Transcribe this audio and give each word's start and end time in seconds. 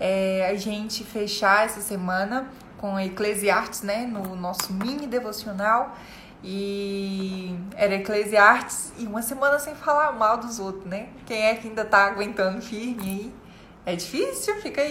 é, 0.00 0.48
a 0.50 0.54
gente 0.54 1.04
fechar 1.04 1.66
essa 1.66 1.80
semana 1.80 2.48
com 2.78 2.96
a 2.96 3.04
Eclesiastes, 3.04 3.82
né? 3.82 4.06
No 4.06 4.34
nosso 4.34 4.72
mini 4.72 5.06
devocional. 5.06 5.94
E 6.42 7.54
era 7.76 7.96
Eclesiastes 7.96 8.94
e 8.98 9.06
uma 9.06 9.20
semana 9.20 9.58
sem 9.58 9.74
falar 9.74 10.12
mal 10.12 10.38
dos 10.38 10.58
outros, 10.58 10.86
né? 10.86 11.10
Quem 11.26 11.42
é 11.42 11.54
que 11.54 11.68
ainda 11.68 11.84
tá 11.84 12.06
aguentando 12.06 12.62
firme 12.62 13.02
aí? 13.02 13.34
É 13.84 13.94
difícil, 13.94 14.56
fica 14.62 14.80
aí. 14.80 14.88